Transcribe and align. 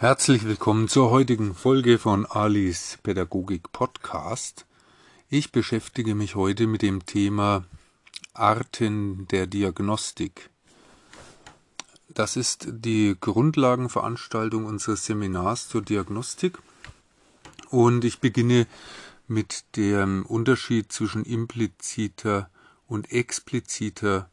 Herzlich 0.00 0.46
willkommen 0.46 0.88
zur 0.88 1.10
heutigen 1.10 1.54
Folge 1.54 1.98
von 1.98 2.24
Alis 2.24 2.98
Pädagogik 3.02 3.70
Podcast. 3.70 4.64
Ich 5.28 5.52
beschäftige 5.52 6.14
mich 6.14 6.36
heute 6.36 6.66
mit 6.66 6.80
dem 6.80 7.04
Thema 7.04 7.66
Arten 8.32 9.28
der 9.28 9.46
Diagnostik. 9.46 10.48
Das 12.08 12.38
ist 12.38 12.66
die 12.70 13.14
Grundlagenveranstaltung 13.20 14.64
unseres 14.64 15.04
Seminars 15.04 15.68
zur 15.68 15.82
Diagnostik 15.82 16.56
und 17.68 18.02
ich 18.02 18.20
beginne 18.20 18.66
mit 19.28 19.76
dem 19.76 20.24
Unterschied 20.24 20.90
zwischen 20.90 21.26
impliziter 21.26 22.48
und 22.86 23.12
expliziter 23.12 24.30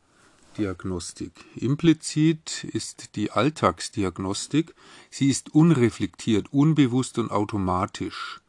Diagnostik. 0.57 1.31
Implizit 1.55 2.63
ist 2.63 3.15
die 3.15 3.31
Alltagsdiagnostik. 3.31 4.73
Sie 5.09 5.29
ist 5.29 5.53
unreflektiert, 5.53 6.51
unbewusst 6.51 7.17
und 7.19 7.31
automatisch. 7.31 8.41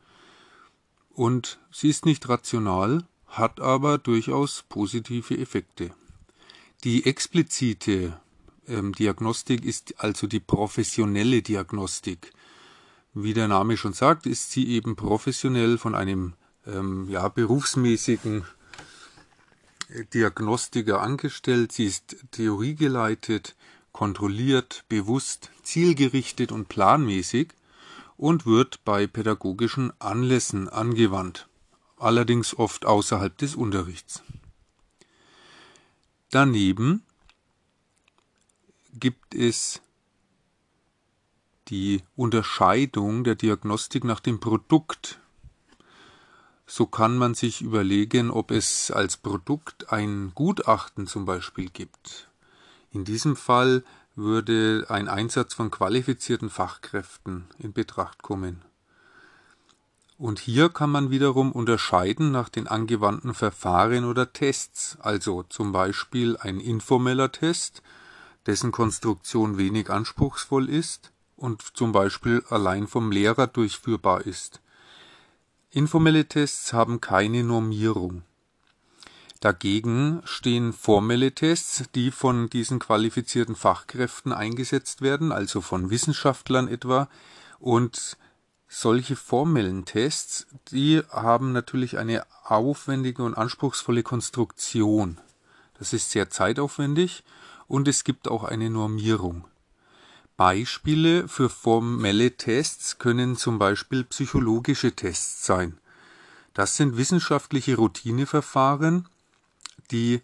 Und 1.10 1.58
sie 1.70 1.88
ist 1.88 2.06
nicht 2.06 2.28
rational, 2.28 3.04
hat 3.26 3.60
aber 3.60 3.98
durchaus 3.98 4.64
positive 4.68 5.36
Effekte. 5.36 5.90
Die 6.84 7.06
explizite 7.06 8.18
ähm, 8.68 8.92
Diagnostik 8.92 9.64
ist 9.64 9.94
also 9.98 10.26
die 10.26 10.40
professionelle 10.40 11.42
Diagnostik. 11.42 12.32
Wie 13.14 13.34
der 13.34 13.48
Name 13.48 13.76
schon 13.76 13.92
sagt, 13.92 14.26
ist 14.26 14.52
sie 14.52 14.68
eben 14.68 14.94
professionell 14.94 15.76
von 15.76 15.94
einem 15.94 16.34
ähm, 16.66 17.08
ja, 17.08 17.28
berufsmäßigen 17.28 18.44
Diagnostiker 20.12 21.00
angestellt. 21.00 21.72
Sie 21.72 21.86
ist 21.86 22.16
theoriegeleitet, 22.30 23.56
kontrolliert, 23.92 24.84
bewusst, 24.88 25.50
zielgerichtet 25.62 26.52
und 26.52 26.68
planmäßig 26.68 27.48
und 28.16 28.46
wird 28.46 28.84
bei 28.84 29.06
pädagogischen 29.06 29.92
Anlässen 30.00 30.68
angewandt, 30.68 31.48
allerdings 31.96 32.58
oft 32.58 32.84
außerhalb 32.84 33.36
des 33.38 33.54
Unterrichts. 33.54 34.22
Daneben 36.30 37.02
gibt 38.92 39.34
es 39.34 39.80
die 41.68 42.02
Unterscheidung 42.16 43.24
der 43.24 43.34
Diagnostik 43.34 44.04
nach 44.04 44.20
dem 44.20 44.40
Produkt 44.40 45.20
so 46.70 46.84
kann 46.84 47.16
man 47.16 47.32
sich 47.32 47.62
überlegen, 47.62 48.30
ob 48.30 48.50
es 48.50 48.90
als 48.90 49.16
Produkt 49.16 49.90
ein 49.90 50.32
Gutachten 50.34 51.06
zum 51.06 51.24
Beispiel 51.24 51.70
gibt. 51.70 52.28
In 52.92 53.06
diesem 53.06 53.36
Fall 53.36 53.82
würde 54.14 54.84
ein 54.90 55.08
Einsatz 55.08 55.54
von 55.54 55.70
qualifizierten 55.70 56.50
Fachkräften 56.50 57.46
in 57.58 57.72
Betracht 57.72 58.22
kommen. 58.22 58.60
Und 60.18 60.40
hier 60.40 60.68
kann 60.68 60.90
man 60.90 61.10
wiederum 61.10 61.52
unterscheiden 61.52 62.32
nach 62.32 62.50
den 62.50 62.68
angewandten 62.68 63.32
Verfahren 63.32 64.04
oder 64.04 64.34
Tests, 64.34 64.98
also 65.00 65.44
zum 65.44 65.72
Beispiel 65.72 66.36
ein 66.36 66.60
informeller 66.60 67.32
Test, 67.32 67.82
dessen 68.44 68.72
Konstruktion 68.72 69.56
wenig 69.56 69.88
anspruchsvoll 69.88 70.68
ist 70.68 71.12
und 71.36 71.62
zum 71.62 71.92
Beispiel 71.92 72.42
allein 72.50 72.88
vom 72.88 73.10
Lehrer 73.10 73.46
durchführbar 73.46 74.26
ist. 74.26 74.60
Informelle 75.70 76.24
Tests 76.24 76.72
haben 76.72 77.02
keine 77.02 77.44
Normierung. 77.44 78.22
Dagegen 79.40 80.22
stehen 80.24 80.72
formelle 80.72 81.32
Tests, 81.32 81.84
die 81.94 82.10
von 82.10 82.48
diesen 82.48 82.78
qualifizierten 82.78 83.54
Fachkräften 83.54 84.32
eingesetzt 84.32 85.02
werden, 85.02 85.30
also 85.30 85.60
von 85.60 85.90
Wissenschaftlern 85.90 86.68
etwa, 86.68 87.10
und 87.58 88.16
solche 88.66 89.14
formellen 89.14 89.84
Tests, 89.84 90.46
die 90.70 91.02
haben 91.10 91.52
natürlich 91.52 91.98
eine 91.98 92.24
aufwendige 92.44 93.22
und 93.22 93.34
anspruchsvolle 93.34 94.02
Konstruktion. 94.02 95.20
Das 95.78 95.92
ist 95.92 96.10
sehr 96.10 96.30
zeitaufwendig 96.30 97.24
und 97.66 97.88
es 97.88 98.04
gibt 98.04 98.26
auch 98.26 98.44
eine 98.44 98.70
Normierung. 98.70 99.44
Beispiele 100.38 101.26
für 101.26 101.48
formelle 101.48 102.36
Tests 102.36 102.98
können 102.98 103.36
zum 103.36 103.58
Beispiel 103.58 104.04
psychologische 104.04 104.92
Tests 104.92 105.44
sein. 105.44 105.78
Das 106.54 106.76
sind 106.76 106.96
wissenschaftliche 106.96 107.74
Routineverfahren, 107.74 109.08
die 109.90 110.22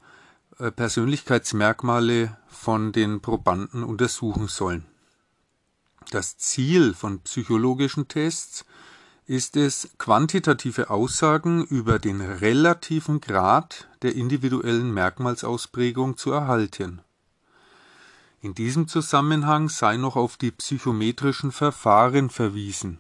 äh, 0.60 0.70
Persönlichkeitsmerkmale 0.70 2.36
von 2.46 2.92
den 2.92 3.22
Probanden 3.22 3.82
untersuchen 3.82 4.46
sollen. 4.46 4.86
Das 6.12 6.38
Ziel 6.38 6.94
von 6.94 7.18
psychologischen 7.22 8.06
Tests 8.06 8.64
ist 9.26 9.56
es, 9.56 9.88
quantitative 9.98 10.90
Aussagen 10.90 11.64
über 11.64 11.98
den 11.98 12.20
relativen 12.20 13.20
Grad 13.20 13.88
der 14.02 14.14
individuellen 14.14 14.94
Merkmalsausprägung 14.94 16.16
zu 16.16 16.30
erhalten 16.30 17.00
in 18.44 18.54
diesem 18.54 18.86
Zusammenhang 18.88 19.70
sei 19.70 19.96
noch 19.96 20.16
auf 20.16 20.36
die 20.36 20.50
psychometrischen 20.50 21.50
Verfahren 21.50 22.28
verwiesen. 22.28 22.98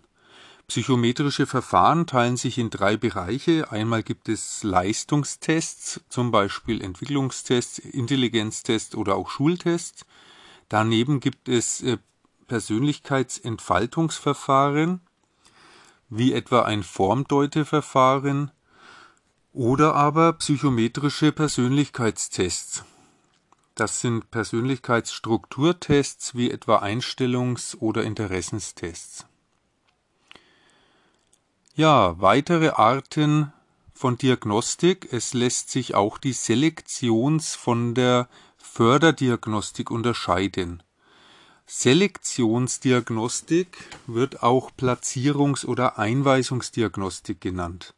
Psychometrische 0.68 1.44
Verfahren 1.44 2.06
teilen 2.06 2.38
sich 2.38 2.56
in 2.56 2.70
drei 2.70 2.96
Bereiche. 2.96 3.70
Einmal 3.70 4.02
gibt 4.02 4.30
es 4.30 4.62
Leistungstests, 4.62 6.00
zum 6.08 6.30
Beispiel 6.30 6.82
Entwicklungstests, 6.82 7.78
Intelligenztests 7.78 8.94
oder 8.94 9.16
auch 9.16 9.28
Schultests. 9.28 10.06
Daneben 10.70 11.20
gibt 11.20 11.50
es 11.50 11.82
äh, 11.82 11.98
Persönlichkeitsentfaltungsverfahren, 12.48 15.02
wie 16.08 16.32
etwa 16.32 16.62
ein 16.62 16.82
Formdeuteverfahren 16.82 18.50
oder 19.52 19.94
aber 19.94 20.32
psychometrische 20.32 21.32
Persönlichkeitstests. 21.32 22.84
Das 23.74 24.00
sind 24.00 24.30
Persönlichkeitsstrukturtests 24.30 26.36
wie 26.36 26.50
etwa 26.50 26.78
Einstellungs- 26.78 27.76
oder 27.76 28.04
Interessenstests. 28.04 29.26
Ja, 31.74 32.20
weitere 32.20 32.68
Arten 32.68 33.52
von 33.92 34.16
Diagnostik. 34.16 35.12
Es 35.12 35.34
lässt 35.34 35.70
sich 35.70 35.96
auch 35.96 36.18
die 36.18 36.34
Selektions- 36.34 37.56
von 37.56 37.96
der 37.96 38.28
Förderdiagnostik 38.58 39.90
unterscheiden. 39.90 40.84
Selektionsdiagnostik 41.66 43.76
wird 44.06 44.44
auch 44.44 44.70
Platzierungs- 44.70 45.66
oder 45.66 45.98
Einweisungsdiagnostik 45.98 47.40
genannt. 47.40 47.94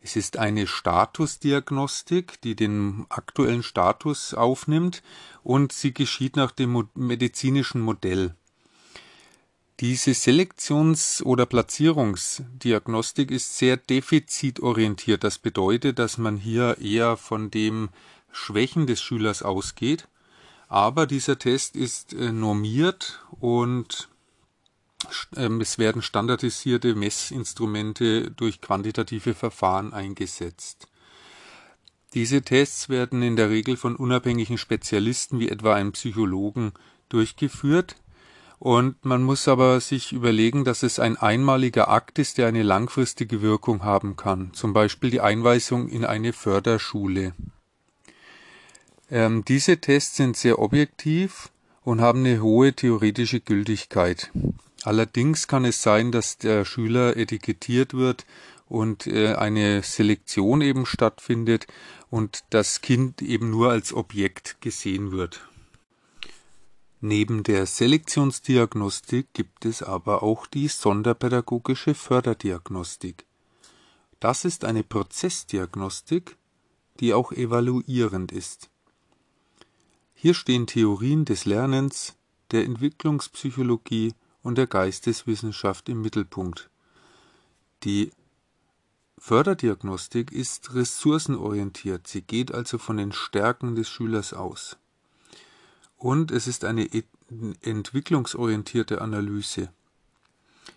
Es 0.00 0.16
ist 0.16 0.36
eine 0.36 0.66
Statusdiagnostik, 0.66 2.40
die 2.42 2.54
den 2.54 3.06
aktuellen 3.08 3.62
Status 3.62 4.32
aufnimmt 4.32 5.02
und 5.42 5.72
sie 5.72 5.92
geschieht 5.92 6.36
nach 6.36 6.52
dem 6.52 6.88
medizinischen 6.94 7.80
Modell. 7.80 8.34
Diese 9.80 10.12
Selektions- 10.12 11.22
oder 11.22 11.46
Platzierungsdiagnostik 11.46 13.30
ist 13.30 13.58
sehr 13.58 13.76
defizitorientiert. 13.76 15.22
Das 15.22 15.38
bedeutet, 15.38 16.00
dass 16.00 16.18
man 16.18 16.36
hier 16.36 16.78
eher 16.80 17.16
von 17.16 17.50
dem 17.50 17.90
Schwächen 18.32 18.88
des 18.88 19.00
Schülers 19.00 19.42
ausgeht. 19.42 20.08
Aber 20.68 21.06
dieser 21.06 21.38
Test 21.38 21.76
ist 21.76 22.12
äh, 22.12 22.32
normiert 22.32 23.24
und 23.40 24.08
es 25.36 25.78
werden 25.78 26.02
standardisierte 26.02 26.94
Messinstrumente 26.94 28.30
durch 28.30 28.60
quantitative 28.60 29.34
Verfahren 29.34 29.92
eingesetzt. 29.92 30.88
Diese 32.14 32.42
Tests 32.42 32.88
werden 32.88 33.22
in 33.22 33.36
der 33.36 33.50
Regel 33.50 33.76
von 33.76 33.94
unabhängigen 33.94 34.58
Spezialisten 34.58 35.40
wie 35.40 35.50
etwa 35.50 35.74
einem 35.74 35.92
Psychologen 35.92 36.72
durchgeführt. 37.08 37.96
Und 38.58 39.04
man 39.04 39.22
muss 39.22 39.46
aber 39.46 39.78
sich 39.80 40.12
überlegen, 40.12 40.64
dass 40.64 40.82
es 40.82 40.98
ein 40.98 41.16
einmaliger 41.16 41.88
Akt 41.88 42.18
ist, 42.18 42.38
der 42.38 42.48
eine 42.48 42.64
langfristige 42.64 43.40
Wirkung 43.40 43.84
haben 43.84 44.16
kann. 44.16 44.52
Zum 44.52 44.72
Beispiel 44.72 45.10
die 45.10 45.20
Einweisung 45.20 45.88
in 45.88 46.04
eine 46.04 46.32
Förderschule. 46.32 47.34
Ähm, 49.10 49.44
diese 49.44 49.78
Tests 49.78 50.16
sind 50.16 50.36
sehr 50.36 50.58
objektiv 50.58 51.50
und 51.84 52.00
haben 52.00 52.24
eine 52.24 52.42
hohe 52.42 52.72
theoretische 52.72 53.40
Gültigkeit. 53.40 54.32
Allerdings 54.82 55.48
kann 55.48 55.64
es 55.64 55.82
sein, 55.82 56.12
dass 56.12 56.38
der 56.38 56.64
Schüler 56.64 57.16
etikettiert 57.16 57.94
wird 57.94 58.24
und 58.68 59.06
äh, 59.06 59.34
eine 59.34 59.82
Selektion 59.82 60.60
eben 60.60 60.86
stattfindet 60.86 61.66
und 62.10 62.44
das 62.50 62.80
Kind 62.80 63.22
eben 63.22 63.50
nur 63.50 63.70
als 63.70 63.92
Objekt 63.92 64.60
gesehen 64.60 65.10
wird. 65.10 65.40
Neben 67.00 67.44
der 67.44 67.66
Selektionsdiagnostik 67.66 69.32
gibt 69.32 69.64
es 69.64 69.82
aber 69.82 70.22
auch 70.22 70.46
die 70.46 70.68
sonderpädagogische 70.68 71.94
Förderdiagnostik. 71.94 73.24
Das 74.18 74.44
ist 74.44 74.64
eine 74.64 74.82
Prozessdiagnostik, 74.82 76.36
die 76.98 77.14
auch 77.14 77.30
evaluierend 77.30 78.32
ist. 78.32 78.68
Hier 80.14 80.34
stehen 80.34 80.66
Theorien 80.66 81.24
des 81.24 81.44
Lernens, 81.44 82.16
der 82.50 82.64
Entwicklungspsychologie 82.64 84.14
und 84.42 84.58
der 84.58 84.66
Geisteswissenschaft 84.66 85.88
im 85.88 86.02
Mittelpunkt. 86.02 86.70
Die 87.84 88.10
Förderdiagnostik 89.18 90.32
ist 90.32 90.74
ressourcenorientiert, 90.74 92.06
sie 92.06 92.22
geht 92.22 92.52
also 92.52 92.78
von 92.78 92.96
den 92.96 93.12
Stärken 93.12 93.74
des 93.74 93.88
Schülers 93.88 94.32
aus. 94.32 94.76
Und 95.96 96.30
es 96.30 96.46
ist 96.46 96.64
eine 96.64 96.88
entwicklungsorientierte 97.62 99.00
Analyse. 99.00 99.70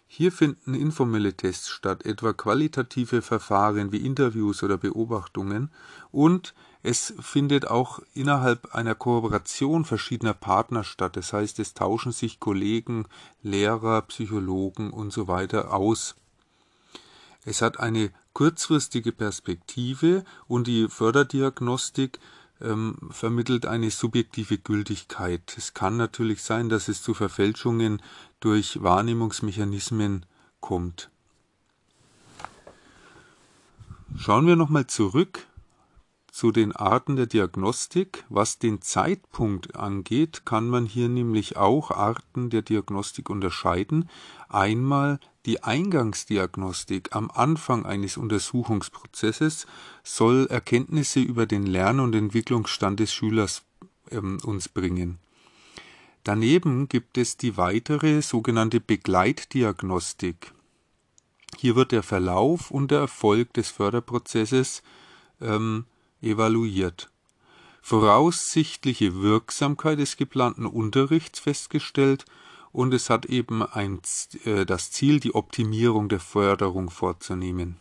Hier 0.07 0.31
finden 0.31 0.73
informelle 0.73 1.33
Tests 1.33 1.69
statt, 1.69 2.05
etwa 2.05 2.33
qualitative 2.33 3.21
Verfahren 3.21 3.91
wie 3.91 4.05
Interviews 4.05 4.61
oder 4.63 4.77
Beobachtungen, 4.77 5.71
und 6.11 6.53
es 6.83 7.13
findet 7.19 7.67
auch 7.67 7.99
innerhalb 8.13 8.73
einer 8.73 8.95
Kooperation 8.95 9.85
verschiedener 9.85 10.33
Partner 10.33 10.83
statt. 10.83 11.15
Das 11.15 11.31
heißt, 11.31 11.59
es 11.59 11.73
tauschen 11.73 12.11
sich 12.11 12.39
Kollegen, 12.39 13.05
Lehrer, 13.43 14.01
Psychologen 14.03 14.89
und 14.89 15.13
so 15.13 15.27
weiter 15.27 15.73
aus. 15.73 16.15
Es 17.45 17.61
hat 17.61 17.79
eine 17.79 18.11
kurzfristige 18.33 19.11
Perspektive 19.11 20.23
und 20.47 20.67
die 20.67 20.87
Förderdiagnostik 20.87 22.19
ähm, 22.61 22.97
vermittelt 23.11 23.65
eine 23.65 23.91
subjektive 23.91 24.57
Gültigkeit. 24.57 25.55
Es 25.57 25.73
kann 25.73 25.97
natürlich 25.97 26.41
sein, 26.43 26.69
dass 26.69 26.87
es 26.87 27.01
zu 27.03 27.13
Verfälschungen 27.13 28.01
durch 28.39 28.81
Wahrnehmungsmechanismen 28.81 30.25
kommt. 30.59 31.09
Schauen 34.17 34.45
wir 34.45 34.55
nochmal 34.55 34.87
zurück 34.87 35.47
zu 36.41 36.51
den 36.51 36.75
Arten 36.75 37.17
der 37.17 37.27
Diagnostik. 37.27 38.25
Was 38.27 38.57
den 38.57 38.81
Zeitpunkt 38.81 39.75
angeht, 39.75 40.41
kann 40.43 40.69
man 40.69 40.87
hier 40.87 41.07
nämlich 41.07 41.55
auch 41.55 41.91
Arten 41.91 42.49
der 42.49 42.63
Diagnostik 42.63 43.29
unterscheiden. 43.29 44.09
Einmal 44.49 45.19
die 45.45 45.61
Eingangsdiagnostik 45.61 47.15
am 47.15 47.29
Anfang 47.29 47.85
eines 47.85 48.17
Untersuchungsprozesses 48.17 49.67
soll 50.01 50.47
Erkenntnisse 50.49 51.19
über 51.19 51.45
den 51.45 51.67
Lern- 51.67 51.99
und 51.99 52.15
Entwicklungsstand 52.15 52.99
des 52.99 53.13
Schülers 53.13 53.61
ähm, 54.09 54.39
uns 54.43 54.67
bringen. 54.67 55.19
Daneben 56.23 56.89
gibt 56.89 57.19
es 57.19 57.37
die 57.37 57.55
weitere 57.55 58.23
sogenannte 58.23 58.79
Begleitdiagnostik. 58.79 60.53
Hier 61.59 61.75
wird 61.75 61.91
der 61.91 62.01
Verlauf 62.01 62.71
und 62.71 62.89
der 62.89 63.01
Erfolg 63.01 63.53
des 63.53 63.69
Förderprozesses 63.69 64.81
ähm, 65.39 65.85
evaluiert. 66.21 67.09
Voraussichtliche 67.81 69.21
Wirksamkeit 69.21 69.99
des 69.99 70.17
geplanten 70.17 70.65
Unterrichts 70.65 71.39
festgestellt 71.39 72.25
und 72.71 72.93
es 72.93 73.09
hat 73.09 73.25
eben 73.25 73.63
ein, 73.63 74.01
äh, 74.45 74.65
das 74.65 74.91
Ziel, 74.91 75.19
die 75.19 75.35
Optimierung 75.35 76.09
der 76.09 76.19
Förderung 76.19 76.89
vorzunehmen. 76.89 77.77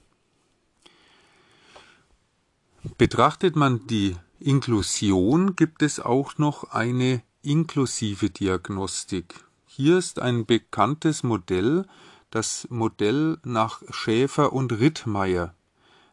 Betrachtet 2.97 3.57
man 3.57 3.87
die 3.87 4.17
Inklusion, 4.39 5.55
gibt 5.55 5.83
es 5.83 6.01
auch 6.01 6.39
noch 6.39 6.73
eine 6.73 7.23
inklusive 7.43 8.31
Diagnostik. 8.31 9.45
Hier 9.67 9.99
ist 9.99 10.19
ein 10.19 10.47
bekanntes 10.47 11.23
Modell, 11.23 11.87
das 12.31 12.67
Modell 12.71 13.39
nach 13.45 13.83
Schäfer 13.91 14.53
und 14.53 14.73
Rittmeier, 14.73 15.55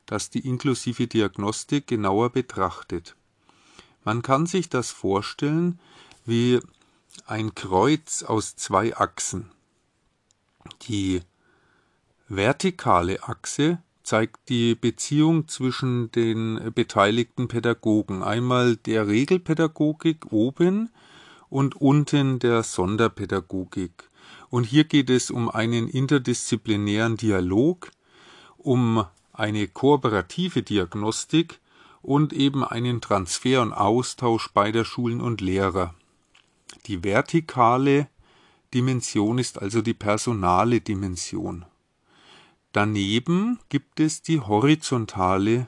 das 0.08 0.32
die 0.32 0.48
inklusive 0.48 1.06
Diagnostik 1.06 1.86
genauer 1.86 2.32
betrachtet. 2.32 3.16
Man 4.04 4.24
kann 4.24 4.48
sich 4.48 4.70
das 4.70 4.90
vorstellen 4.90 5.80
wie 6.26 6.60
ein 7.26 7.54
Kreuz 7.54 8.24
aus 8.24 8.56
zwei 8.56 8.96
Achsen. 8.96 9.52
Die 10.88 11.22
vertikale 12.28 13.24
Achse 13.24 13.80
zeigt 14.04 14.50
die 14.50 14.76
Beziehung 14.76 15.50
zwischen 15.50 16.12
den 16.12 16.72
beteiligten 16.74 17.50
Pädagogen. 17.50 18.24
Einmal 18.24 18.78
der 18.78 19.08
Regelpädagogik 19.08 20.32
oben 20.32 20.90
und 21.50 21.76
unten 21.76 22.40
der 22.40 22.64
Sonderpädagogik. 22.64 24.10
Und 24.50 24.64
hier 24.64 24.86
geht 24.86 25.10
es 25.10 25.30
um 25.30 25.50
einen 25.50 25.90
interdisziplinären 25.90 27.18
Dialog, 27.18 27.92
um 28.58 29.06
eine 29.38 29.68
kooperative 29.68 30.64
Diagnostik 30.64 31.60
und 32.02 32.34
eben 32.34 32.64
einen 32.64 33.02
Transfer 33.02 33.62
und 33.62 33.74
Austausch 33.74 34.50
beider 34.50 34.84
Schulen 34.84 35.22
und 35.22 35.42
Lehrer. 35.42 35.94
Die 36.88 37.04
vertikale 37.04 38.08
Dimension 38.74 39.38
ist 39.38 39.62
also 39.62 39.82
die 39.82 39.94
personale 39.94 40.82
Dimension. 40.82 41.66
Daneben 42.72 43.60
gibt 43.70 44.00
es 44.00 44.22
die 44.22 44.40
horizontale 44.40 45.68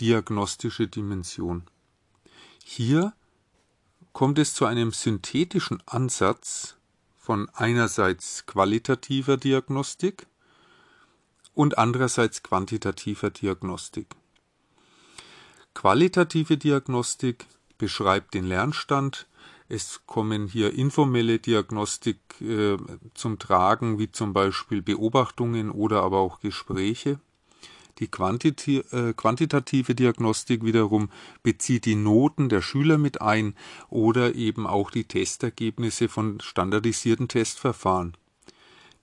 diagnostische 0.00 0.88
Dimension. 0.88 1.64
Hier 2.64 3.12
kommt 4.12 4.38
es 4.38 4.54
zu 4.54 4.64
einem 4.64 4.92
synthetischen 4.92 5.82
Ansatz 5.86 6.76
von 7.16 7.48
einerseits 7.50 8.46
qualitativer 8.46 9.36
Diagnostik 9.36 10.26
und 11.58 11.76
andererseits 11.76 12.44
quantitativer 12.44 13.30
Diagnostik. 13.30 14.06
Qualitative 15.74 16.56
Diagnostik 16.56 17.46
beschreibt 17.78 18.34
den 18.34 18.46
Lernstand, 18.46 19.26
es 19.68 20.02
kommen 20.06 20.46
hier 20.46 20.72
informelle 20.72 21.40
Diagnostik 21.40 22.20
äh, 22.40 22.76
zum 23.12 23.40
Tragen, 23.40 23.98
wie 23.98 24.12
zum 24.12 24.32
Beispiel 24.32 24.82
Beobachtungen 24.82 25.72
oder 25.72 26.04
aber 26.04 26.18
auch 26.18 26.38
Gespräche. 26.38 27.18
Die 27.98 28.06
Quantiti 28.06 28.78
äh, 28.92 29.12
quantitative 29.14 29.96
Diagnostik 29.96 30.64
wiederum 30.64 31.10
bezieht 31.42 31.86
die 31.86 31.96
Noten 31.96 32.48
der 32.48 32.62
Schüler 32.62 32.98
mit 32.98 33.20
ein 33.20 33.56
oder 33.90 34.36
eben 34.36 34.68
auch 34.68 34.92
die 34.92 35.04
Testergebnisse 35.04 36.08
von 36.08 36.38
standardisierten 36.40 37.26
Testverfahren. 37.26 38.16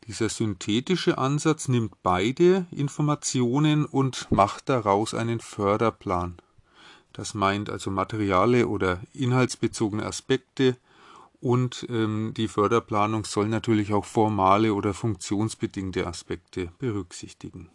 Dieser 0.08 0.30
synthetische 0.30 1.18
Ansatz 1.18 1.68
nimmt 1.68 2.04
beide 2.04 2.68
Informationen 2.72 3.86
und 3.86 4.28
macht 4.32 4.70
daraus 4.70 5.16
einen 5.16 5.40
Förderplan. 5.40 6.38
Das 7.12 7.34
meint 7.34 7.70
also 7.70 7.90
materiale 7.90 8.68
oder 8.68 9.00
inhaltsbezogene 9.14 10.06
Aspekte 10.06 10.78
und 11.42 11.88
ähm, 11.90 12.34
die 12.36 12.48
Förderplanung 12.48 13.26
soll 13.26 13.48
natürlich 13.48 13.94
auch 13.94 14.06
formale 14.06 14.74
oder 14.74 14.94
funktionsbedingte 14.94 16.06
Aspekte 16.06 16.72
berücksichtigen. 16.78 17.70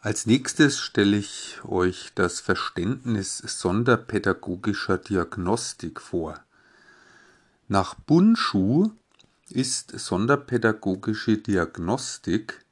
Als 0.00 0.26
nächstes 0.26 0.78
stelle 0.78 1.16
ich 1.16 1.58
euch 1.64 2.12
das 2.14 2.38
Verständnis 2.38 3.38
sonderpädagogischer 3.38 4.96
Diagnostik 4.96 6.00
vor. 6.00 6.38
Nach 7.66 7.94
Bunschu 7.94 8.92
ist 9.50 9.98
sonderpädagogische 9.98 11.38
Diagnostik 11.38 12.64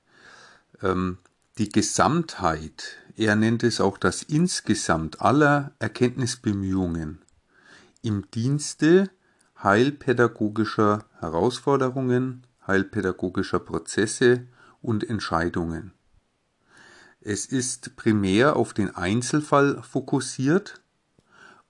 ähm, 0.82 1.18
die 1.58 1.68
Gesamtheit, 1.68 2.96
er 3.16 3.34
nennt 3.34 3.64
es 3.64 3.80
auch 3.80 3.98
das 3.98 4.22
Insgesamt 4.22 5.20
aller 5.20 5.72
Erkenntnisbemühungen 5.80 7.22
im 8.02 8.30
Dienste 8.30 9.10
heilpädagogischer 9.64 11.04
Herausforderungen, 11.18 12.46
heilpädagogischer 12.68 13.58
Prozesse 13.58 14.46
und 14.80 15.08
Entscheidungen. 15.08 15.95
Es 17.28 17.44
ist 17.44 17.96
primär 17.96 18.54
auf 18.54 18.72
den 18.72 18.94
Einzelfall 18.94 19.82
fokussiert 19.82 20.80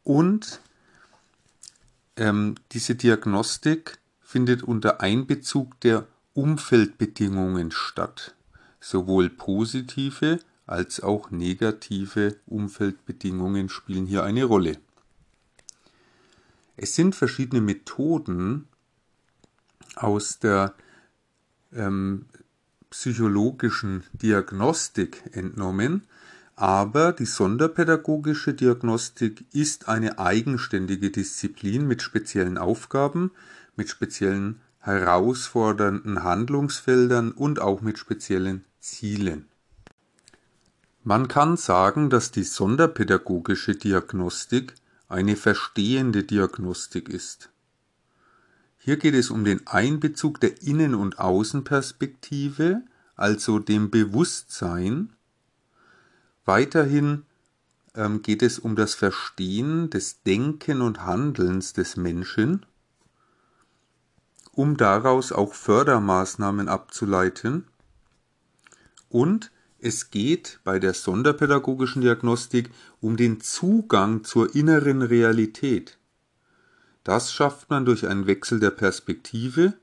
und 0.04 0.60
ähm, 2.18 2.56
diese 2.72 2.94
Diagnostik 2.94 3.98
findet 4.20 4.62
unter 4.62 5.00
Einbezug 5.00 5.80
der 5.80 6.06
Umfeldbedingungen 6.34 7.70
statt. 7.70 8.34
Sowohl 8.80 9.30
positive 9.30 10.40
als 10.66 11.00
auch 11.02 11.30
negative 11.30 12.36
Umfeldbedingungen 12.44 13.70
spielen 13.70 14.04
hier 14.04 14.24
eine 14.24 14.44
Rolle. 14.44 14.76
Es 16.76 16.94
sind 16.94 17.14
verschiedene 17.14 17.62
Methoden 17.62 18.68
aus 19.94 20.38
der 20.38 20.74
ähm, 21.72 22.26
psychologischen 22.98 24.04
Diagnostik 24.14 25.22
entnommen, 25.32 26.04
aber 26.54 27.12
die 27.12 27.26
sonderpädagogische 27.26 28.54
Diagnostik 28.54 29.44
ist 29.52 29.86
eine 29.86 30.18
eigenständige 30.18 31.10
Disziplin 31.10 31.86
mit 31.86 32.00
speziellen 32.00 32.56
Aufgaben, 32.56 33.32
mit 33.76 33.90
speziellen 33.90 34.60
herausfordernden 34.78 36.22
Handlungsfeldern 36.22 37.32
und 37.32 37.60
auch 37.60 37.82
mit 37.82 37.98
speziellen 37.98 38.64
Zielen. 38.80 39.44
Man 41.04 41.28
kann 41.28 41.58
sagen, 41.58 42.08
dass 42.08 42.30
die 42.30 42.44
sonderpädagogische 42.44 43.74
Diagnostik 43.74 44.72
eine 45.06 45.36
verstehende 45.36 46.24
Diagnostik 46.24 47.10
ist. 47.10 47.50
Hier 48.86 48.98
geht 48.98 49.14
es 49.14 49.30
um 49.30 49.42
den 49.42 49.66
Einbezug 49.66 50.38
der 50.38 50.62
Innen- 50.62 50.94
und 50.94 51.18
Außenperspektive, 51.18 52.82
also 53.16 53.58
dem 53.58 53.90
Bewusstsein. 53.90 55.12
Weiterhin 56.44 57.24
ähm, 57.96 58.22
geht 58.22 58.44
es 58.44 58.60
um 58.60 58.76
das 58.76 58.94
Verstehen 58.94 59.90
des 59.90 60.22
Denken 60.22 60.82
und 60.82 61.04
Handelns 61.04 61.72
des 61.72 61.96
Menschen, 61.96 62.64
um 64.52 64.76
daraus 64.76 65.32
auch 65.32 65.54
Fördermaßnahmen 65.54 66.68
abzuleiten. 66.68 67.66
Und 69.08 69.50
es 69.80 70.10
geht 70.12 70.60
bei 70.62 70.78
der 70.78 70.94
sonderpädagogischen 70.94 72.02
Diagnostik 72.02 72.70
um 73.00 73.16
den 73.16 73.40
Zugang 73.40 74.22
zur 74.22 74.54
inneren 74.54 75.02
Realität. 75.02 75.98
Das 77.06 77.32
schafft 77.32 77.70
man 77.70 77.84
durch 77.84 78.08
einen 78.08 78.26
Wechsel 78.26 78.58
der 78.58 78.72
Perspektive, 78.72 79.74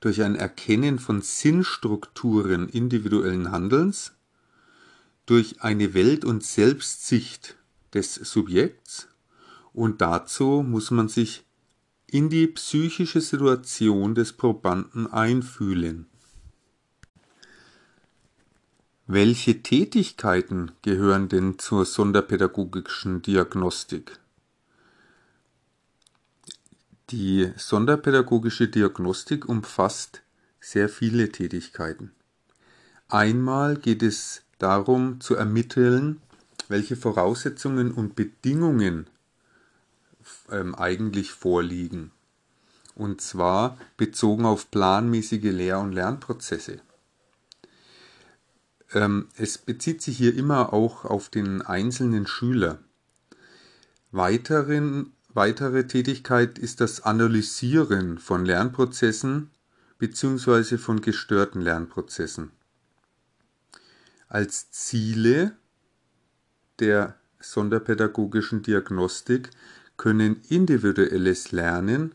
durch 0.00 0.20
ein 0.20 0.34
Erkennen 0.34 0.98
von 0.98 1.22
Sinnstrukturen 1.22 2.68
individuellen 2.68 3.50
Handelns, 3.50 4.12
durch 5.24 5.62
eine 5.62 5.94
Welt- 5.94 6.26
und 6.26 6.44
Selbstsicht 6.44 7.56
des 7.94 8.16
Subjekts 8.16 9.08
und 9.72 10.02
dazu 10.02 10.62
muss 10.62 10.90
man 10.90 11.08
sich 11.08 11.46
in 12.08 12.28
die 12.28 12.46
psychische 12.48 13.22
Situation 13.22 14.14
des 14.14 14.34
Probanden 14.34 15.06
einfühlen. 15.06 16.08
Welche 19.06 19.62
Tätigkeiten 19.62 20.72
gehören 20.82 21.30
denn 21.30 21.58
zur 21.58 21.86
sonderpädagogischen 21.86 23.22
Diagnostik? 23.22 24.20
Die 27.16 27.52
sonderpädagogische 27.56 28.66
Diagnostik 28.66 29.48
umfasst 29.48 30.22
sehr 30.58 30.88
viele 30.88 31.30
Tätigkeiten. 31.30 32.10
Einmal 33.06 33.76
geht 33.76 34.02
es 34.02 34.42
darum 34.58 35.20
zu 35.20 35.36
ermitteln, 35.36 36.20
welche 36.66 36.96
Voraussetzungen 36.96 37.92
und 37.92 38.16
Bedingungen 38.16 39.06
ähm, 40.50 40.74
eigentlich 40.74 41.30
vorliegen. 41.30 42.10
Und 42.96 43.20
zwar 43.20 43.78
bezogen 43.96 44.44
auf 44.44 44.72
planmäßige 44.72 45.52
Lehr- 45.52 45.78
und 45.78 45.92
Lernprozesse. 45.92 46.80
Ähm, 48.92 49.28
es 49.36 49.58
bezieht 49.58 50.02
sich 50.02 50.16
hier 50.16 50.34
immer 50.34 50.72
auch 50.72 51.04
auf 51.04 51.28
den 51.28 51.62
einzelnen 51.62 52.26
Schüler. 52.26 52.80
Weiteren, 54.10 55.13
weitere 55.34 55.86
Tätigkeit 55.86 56.58
ist 56.58 56.80
das 56.80 57.02
Analysieren 57.02 58.18
von 58.18 58.44
Lernprozessen 58.44 59.50
bzw. 59.98 60.78
von 60.78 61.00
gestörten 61.00 61.60
Lernprozessen. 61.60 62.50
Als 64.28 64.70
Ziele 64.70 65.56
der 66.78 67.16
sonderpädagogischen 67.40 68.62
Diagnostik 68.62 69.50
können 69.96 70.40
individuelles 70.48 71.52
Lernen 71.52 72.14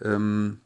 ähm, 0.00 0.60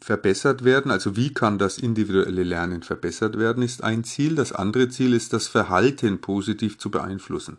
verbessert 0.00 0.64
werden. 0.64 0.90
Also 0.90 1.16
wie 1.16 1.32
kann 1.32 1.58
das 1.58 1.78
individuelle 1.78 2.42
Lernen 2.42 2.82
verbessert 2.82 3.38
werden, 3.38 3.62
ist 3.62 3.84
ein 3.84 4.04
Ziel. 4.04 4.34
Das 4.34 4.52
andere 4.52 4.88
Ziel 4.88 5.12
ist, 5.12 5.32
das 5.32 5.46
Verhalten 5.46 6.20
positiv 6.20 6.78
zu 6.78 6.90
beeinflussen. 6.90 7.58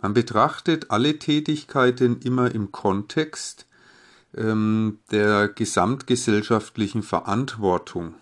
Man 0.00 0.14
betrachtet 0.14 0.90
alle 0.90 1.18
Tätigkeiten 1.18 2.20
immer 2.20 2.54
im 2.54 2.70
Kontext 2.70 3.66
ähm, 4.36 4.98
der 5.10 5.48
gesamtgesellschaftlichen 5.48 7.02
Verantwortung. 7.02 8.14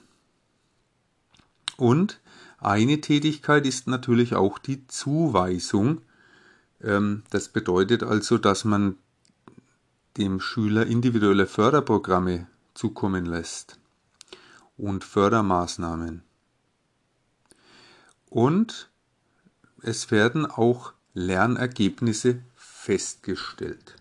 Und 1.77 2.21
eine 2.59 3.01
Tätigkeit 3.01 3.67
ist 3.67 3.87
natürlich 3.87 4.35
auch 4.35 4.59
die 4.59 4.87
Zuweisung. 4.87 6.01
Ähm, 6.83 7.23
das 7.31 7.51
bedeutet 7.51 8.03
also, 8.03 8.39
dass 8.39 8.65
man 8.65 8.97
dem 10.17 10.41
Schüler 10.41 10.87
individuelle 10.87 11.47
Förderprogramme 11.47 12.47
zukommen 12.73 13.27
lässt 13.27 13.79
und 14.79 15.05
Fördermaßnahmen. 15.05 16.23
Und 18.31 18.91
es 19.83 20.11
werden 20.11 20.47
auch 20.47 20.93
Lernergebnisse 21.19 22.43
festgestellt. 22.57 23.97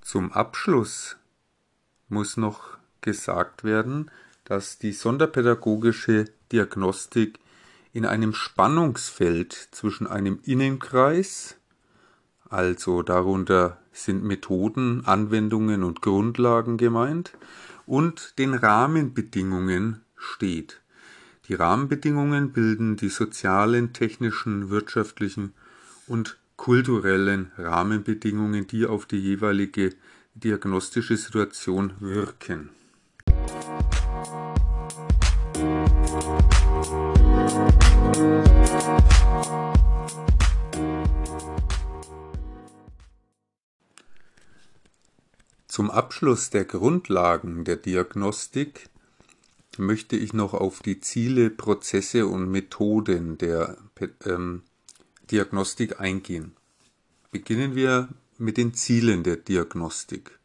Zum 0.00 0.30
Abschluss 0.30 1.16
muss 2.08 2.36
noch 2.36 2.78
gesagt 3.00 3.64
werden, 3.64 4.12
dass 4.44 4.78
die 4.78 4.92
sonderpädagogische 4.92 6.26
Diagnostik 6.52 7.40
in 7.92 8.06
einem 8.06 8.32
Spannungsfeld 8.32 9.52
zwischen 9.72 10.06
einem 10.06 10.38
Innenkreis, 10.44 11.56
also 12.48 13.02
darunter 13.02 13.78
sind 13.92 14.22
Methoden, 14.22 15.04
Anwendungen 15.04 15.82
und 15.82 16.00
Grundlagen 16.00 16.76
gemeint, 16.76 17.32
und 17.86 18.38
den 18.38 18.54
Rahmenbedingungen 18.54 20.02
steht. 20.14 20.80
Die 21.50 21.56
Rahmenbedingungen 21.56 22.52
bilden 22.52 22.94
die 22.94 23.08
sozialen, 23.08 23.92
technischen, 23.92 24.70
wirtschaftlichen 24.70 25.52
und 26.06 26.38
kulturellen 26.54 27.50
Rahmenbedingungen, 27.58 28.68
die 28.68 28.86
auf 28.86 29.04
die 29.04 29.18
jeweilige 29.18 29.92
diagnostische 30.34 31.16
Situation 31.16 31.94
wirken. 31.98 32.70
Zum 45.66 45.90
Abschluss 45.90 46.50
der 46.50 46.64
Grundlagen 46.64 47.64
der 47.64 47.74
Diagnostik 47.74 48.88
möchte 49.80 50.16
ich 50.16 50.32
noch 50.32 50.54
auf 50.54 50.80
die 50.80 51.00
Ziele, 51.00 51.50
Prozesse 51.50 52.26
und 52.26 52.50
Methoden 52.50 53.38
der 53.38 53.78
ähm, 54.24 54.62
Diagnostik 55.30 56.00
eingehen. 56.00 56.52
Beginnen 57.30 57.74
wir 57.74 58.08
mit 58.38 58.56
den 58.56 58.74
Zielen 58.74 59.22
der 59.22 59.36
Diagnostik. 59.36 60.38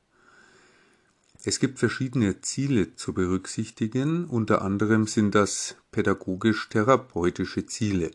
Es 1.43 1.59
gibt 1.59 1.77
verschiedene 1.77 2.41
Ziele 2.41 2.95
zu 2.95 3.13
berücksichtigen, 3.13 4.25
unter 4.25 4.63
anderem 4.63 5.05
sind 5.05 5.35
das 5.35 5.75
pädagogisch-therapeutische 5.91 7.67
Ziele. 7.67 8.11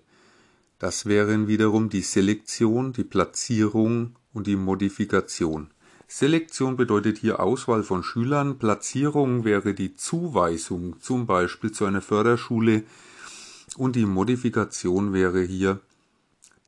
Das 0.80 1.06
wären 1.06 1.46
wiederum 1.46 1.90
die 1.90 2.00
Selektion, 2.00 2.92
die 2.92 3.04
Platzierung 3.04 4.16
und 4.32 4.46
die 4.46 4.56
Modifikation. 4.56 5.70
Selektion 6.12 6.76
bedeutet 6.76 7.18
hier 7.18 7.38
Auswahl 7.38 7.84
von 7.84 8.02
Schülern, 8.02 8.58
Platzierung 8.58 9.44
wäre 9.44 9.74
die 9.74 9.94
Zuweisung 9.94 11.00
zum 11.00 11.24
Beispiel 11.24 11.70
zu 11.70 11.84
einer 11.84 12.02
Förderschule 12.02 12.82
und 13.76 13.94
die 13.94 14.06
Modifikation 14.06 15.12
wäre 15.12 15.40
hier 15.40 15.78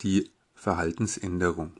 die 0.02 0.30
Verhaltensänderung. 0.54 1.72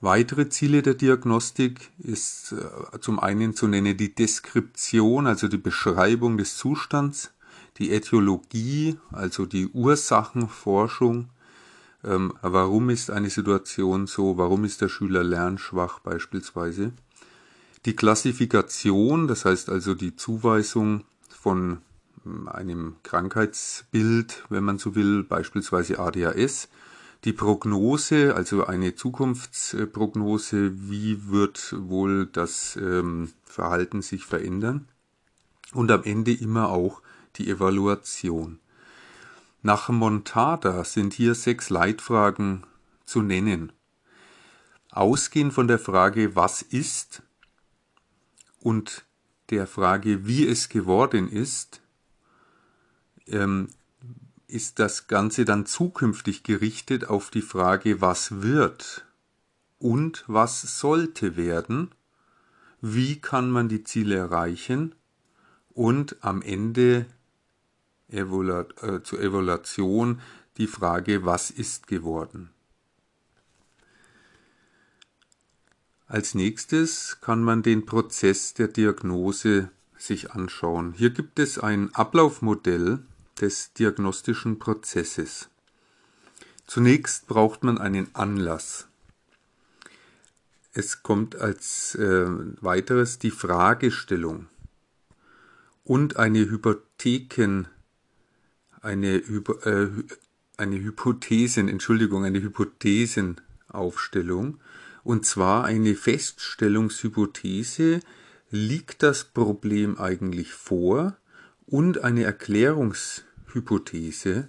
Weitere 0.00 0.48
Ziele 0.48 0.80
der 0.80 0.94
Diagnostik 0.94 1.90
ist 1.98 2.52
äh, 2.52 2.98
zum 3.00 3.20
einen 3.20 3.54
zu 3.54 3.68
nennen 3.68 3.98
die 3.98 4.14
Deskription, 4.14 5.26
also 5.26 5.46
die 5.46 5.58
Beschreibung 5.58 6.38
des 6.38 6.56
Zustands, 6.56 7.32
die 7.76 7.92
Äthiologie, 7.92 8.98
also 9.12 9.44
die 9.44 9.66
Ursachenforschung, 9.68 11.28
ähm, 12.06 12.32
warum 12.40 12.90
ist 12.90 13.10
eine 13.10 13.30
Situation 13.30 14.06
so, 14.06 14.38
warum 14.38 14.64
ist 14.64 14.80
der 14.80 14.88
Schüler 14.88 15.24
lernschwach 15.24 15.98
beispielsweise, 16.00 16.92
die 17.84 17.94
Klassifikation, 17.94 19.28
das 19.28 19.44
heißt 19.44 19.68
also 19.68 19.94
die 19.94 20.16
Zuweisung 20.16 21.04
von 21.28 21.78
ähm, 22.24 22.48
einem 22.48 22.96
Krankheitsbild, 23.02 24.44
wenn 24.48 24.64
man 24.64 24.78
so 24.78 24.94
will, 24.94 25.22
beispielsweise 25.22 25.98
ADHS, 25.98 26.68
die 27.24 27.32
Prognose, 27.32 28.34
also 28.34 28.66
eine 28.66 28.94
Zukunftsprognose, 28.94 30.72
wie 30.88 31.28
wird 31.28 31.74
wohl 31.76 32.26
das 32.26 32.76
ähm, 32.76 33.32
Verhalten 33.44 34.02
sich 34.02 34.24
verändern? 34.24 34.88
Und 35.72 35.90
am 35.90 36.04
Ende 36.04 36.32
immer 36.32 36.68
auch 36.68 37.02
die 37.36 37.48
Evaluation. 37.48 38.60
Nach 39.66 39.88
Montada 39.88 40.84
sind 40.84 41.12
hier 41.12 41.34
sechs 41.34 41.70
Leitfragen 41.70 42.64
zu 43.04 43.20
nennen. 43.20 43.72
Ausgehend 44.92 45.52
von 45.52 45.66
der 45.66 45.80
Frage, 45.80 46.36
was 46.36 46.62
ist 46.62 47.24
und 48.60 49.04
der 49.50 49.66
Frage, 49.66 50.24
wie 50.24 50.46
es 50.46 50.68
geworden 50.68 51.28
ist, 51.28 51.80
ähm, 53.26 53.70
ist 54.46 54.78
das 54.78 55.08
Ganze 55.08 55.44
dann 55.44 55.66
zukünftig 55.66 56.44
gerichtet 56.44 57.08
auf 57.08 57.30
die 57.30 57.42
Frage, 57.42 58.00
was 58.00 58.42
wird 58.42 59.04
und 59.80 60.22
was 60.28 60.78
sollte 60.78 61.36
werden, 61.36 61.92
wie 62.80 63.20
kann 63.20 63.50
man 63.50 63.68
die 63.68 63.82
Ziele 63.82 64.14
erreichen 64.14 64.94
und 65.70 66.18
am 66.20 66.40
Ende 66.40 67.06
Evolu 68.08 68.64
äh, 68.82 69.02
zur 69.02 69.20
Evaluation 69.20 70.20
die 70.56 70.66
Frage, 70.66 71.24
was 71.24 71.50
ist 71.50 71.86
geworden. 71.86 72.50
Als 76.06 76.34
nächstes 76.34 77.20
kann 77.20 77.42
man 77.42 77.62
den 77.62 77.84
Prozess 77.84 78.54
der 78.54 78.68
Diagnose 78.68 79.70
sich 79.98 80.30
anschauen. 80.30 80.92
Hier 80.92 81.10
gibt 81.10 81.38
es 81.38 81.58
ein 81.58 81.92
Ablaufmodell 81.94 83.00
des 83.40 83.72
diagnostischen 83.72 84.58
Prozesses. 84.58 85.48
Zunächst 86.66 87.26
braucht 87.26 87.64
man 87.64 87.78
einen 87.78 88.14
Anlass. 88.14 88.86
Es 90.72 91.02
kommt 91.02 91.36
als 91.36 91.94
äh, 91.94 92.26
weiteres 92.60 93.18
die 93.18 93.30
Fragestellung 93.30 94.46
und 95.84 96.16
eine 96.16 96.40
Hypotheken, 96.40 97.66
eine, 98.86 99.16
äh, 99.16 99.90
eine 100.56 100.76
Hypothesen, 100.76 101.68
Entschuldigung, 101.68 102.24
eine 102.24 102.40
Hypothesenaufstellung, 102.40 104.58
und 105.02 105.26
zwar 105.26 105.64
eine 105.64 105.94
Feststellungshypothese, 105.94 108.00
liegt 108.50 109.02
das 109.02 109.24
Problem 109.24 109.98
eigentlich 109.98 110.52
vor 110.52 111.16
und 111.66 112.04
eine 112.04 112.24
Erklärungshypothese, 112.24 114.48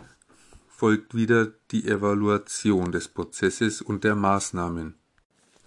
folgt 0.68 1.13
wieder 1.13 1.51
die 1.70 1.88
Evaluation 1.88 2.92
des 2.92 3.10
Prozesses 3.10 3.84
und 3.84 4.03
der 4.03 4.15
Maßnahmen. 4.15 4.96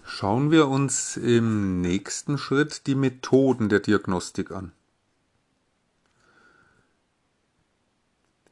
Schauen 0.08 0.52
wir 0.52 0.68
uns 0.68 1.16
im 1.16 1.80
nächsten 1.80 2.38
Schritt 2.38 2.86
die 2.86 2.94
Methoden 2.94 3.68
der 3.68 3.80
Diagnostik 3.80 4.52
an. 4.52 4.70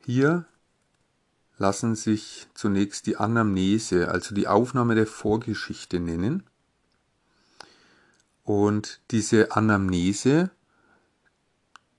Hier 0.04 0.46
lassen 1.56 1.94
sich 1.94 2.48
zunächst 2.54 3.06
die 3.06 3.16
Anamnese, 3.16 4.08
also 4.10 4.34
die 4.34 4.48
Aufnahme 4.48 4.96
der 4.96 5.06
Vorgeschichte 5.06 6.00
nennen. 6.00 6.42
Und 8.42 9.00
diese 9.12 9.52
Anamnese, 9.52 10.50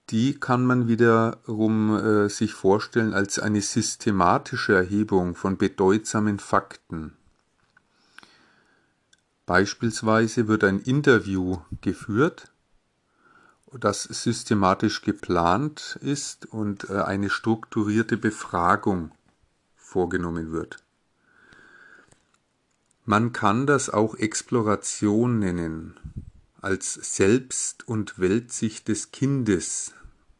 die 0.10 0.38
kann 0.38 0.66
man 0.66 0.90
wiederum 0.90 1.96
äh, 1.96 2.30
sich 2.30 2.54
vorstellen 2.54 3.14
als 3.14 3.40
eine 3.40 3.62
systematische 3.62 4.76
Erhebung 4.76 5.34
von 5.34 5.58
bedeutsamen 5.58 6.40
Fakten. 6.40 7.14
Beispielsweise 9.46 10.48
wird 10.48 10.64
ein 10.64 10.80
Interview 10.80 11.60
geführt, 11.82 12.52
das 13.80 14.04
systematisch 14.04 15.02
geplant 15.02 16.00
ist 16.02 16.46
und 16.46 16.90
äh, 16.90 17.02
eine 17.02 17.30
strukturierte 17.30 18.18
Befragung 18.18 19.12
vorgenommen 19.76 20.52
wird. 20.52 20.78
Man 23.04 23.34
kann 23.34 23.68
das 23.68 23.90
auch 23.90 24.16
Exploration 24.16 25.40
nennen, 25.40 25.96
als 26.60 26.94
Selbst- 26.94 27.88
und 27.88 28.18
Weltsicht 28.18 28.88
des 28.88 29.12
Kindes 29.12 29.94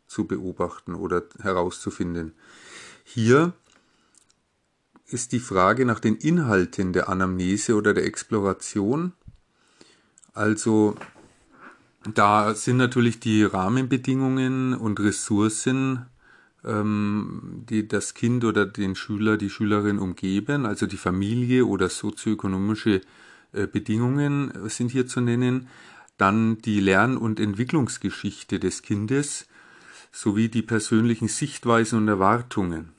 zu 0.08 0.26
beobachten 0.26 0.96
oder 0.96 1.24
herauszufinden. 1.40 2.34
Hier 3.04 3.54
ist 5.08 5.32
die 5.32 5.40
Frage 5.40 5.86
nach 5.86 6.00
den 6.00 6.16
Inhalten 6.16 6.94
der 6.94 7.10
Anamnese 7.10 7.76
oder 7.76 7.94
der 7.94 8.06
Exploration. 8.06 9.14
Also 10.34 10.96
da 12.14 12.54
sind 12.56 12.78
natürlich 12.78 13.20
die 13.20 13.44
Rahmenbedingungen 13.44 14.74
und 14.74 15.00
Ressourcen 15.00 16.06
ähm, 16.66 17.64
die 17.70 17.88
das 17.88 18.14
Kind 18.14 18.44
oder 18.44 18.66
den 18.66 18.96
Schüler, 18.96 19.38
die 19.38 19.50
Schülerin 19.50 20.00
umgeben, 20.00 20.66
also 20.66 20.88
die 20.88 20.98
Familie 20.98 21.66
oder 21.66 21.90
sozioökonomische 21.90 23.02
äh, 23.54 23.68
Bedingungen 23.68 24.52
sind 24.68 24.92
hier 24.92 25.08
zu 25.08 25.22
nennen, 25.22 25.68
dann 26.18 26.58
die 26.60 26.80
Lern- 26.80 27.18
und 27.18 27.40
Entwicklungsgeschichte 27.40 28.60
des 28.60 28.82
Kindes 28.82 29.48
sowie 30.12 30.50
die 30.50 30.62
persönlichen 30.62 31.28
Sichtweisen 31.28 32.00
und 32.00 32.08
Erwartungen. 32.08 32.95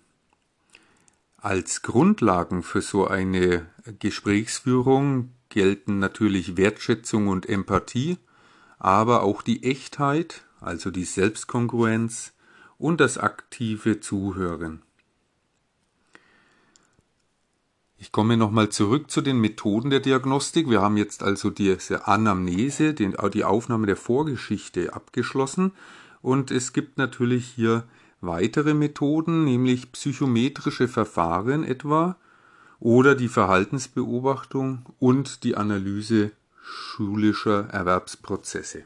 Als 1.46 1.82
Grundlagen 1.82 2.64
für 2.64 2.82
so 2.82 3.06
eine 3.06 3.66
Gesprächsführung 4.00 5.30
gelten 5.48 6.00
natürlich 6.00 6.56
Wertschätzung 6.56 7.28
und 7.28 7.48
Empathie, 7.48 8.18
aber 8.80 9.22
auch 9.22 9.42
die 9.42 9.62
Echtheit, 9.62 10.42
also 10.60 10.90
die 10.90 11.04
Selbstkongruenz, 11.04 12.32
und 12.78 13.00
das 13.00 13.16
aktive 13.16 14.00
Zuhören. 14.00 14.82
Ich 17.96 18.10
komme 18.10 18.36
nochmal 18.36 18.70
zurück 18.70 19.08
zu 19.08 19.20
den 19.20 19.40
Methoden 19.40 19.90
der 19.90 20.00
Diagnostik. 20.00 20.68
Wir 20.68 20.80
haben 20.80 20.96
jetzt 20.96 21.22
also 21.22 21.50
diese 21.50 22.08
Anamnese, 22.08 22.92
die 22.92 23.44
Aufnahme 23.44 23.86
der 23.86 23.94
Vorgeschichte 23.94 24.94
abgeschlossen. 24.94 25.70
Und 26.22 26.50
es 26.50 26.72
gibt 26.72 26.98
natürlich 26.98 27.46
hier 27.46 27.84
weitere 28.20 28.74
Methoden, 28.74 29.44
nämlich 29.44 29.92
psychometrische 29.92 30.88
Verfahren 30.88 31.64
etwa 31.64 32.16
oder 32.80 33.14
die 33.14 33.28
Verhaltensbeobachtung 33.28 34.86
und 34.98 35.44
die 35.44 35.56
Analyse 35.56 36.32
schulischer 36.62 37.68
Erwerbsprozesse. 37.70 38.84